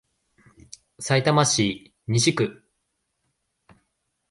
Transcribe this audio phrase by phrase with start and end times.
[0.97, 2.63] さいたま市西区